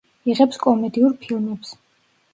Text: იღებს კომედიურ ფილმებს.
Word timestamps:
იღებს 0.35 0.57
კომედიურ 0.63 1.13
ფილმებს. 1.27 1.77